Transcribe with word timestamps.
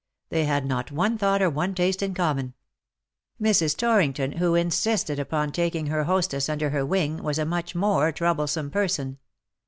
They 0.29 0.45
had 0.45 0.65
not 0.65 0.91
one 0.91 1.15
thought 1.19 1.43
or 1.43 1.49
one 1.51 1.75
taste 1.75 2.01
in 2.01 2.15
common. 2.15 2.55
Mrs. 3.39 3.77
Torrington, 3.77 4.37
who 4.39 4.55
insisted 4.55 5.19
upon 5.19 5.51
taking 5.51 5.85
her 5.85 6.05
hostess 6.05 6.49
under 6.49 6.71
her 6.71 6.83
wing, 6.83 7.21
was 7.21 7.37
a 7.37 7.45
much 7.45 7.75
more 7.75 8.11
troublesome 8.11 8.71
person. 8.71 9.19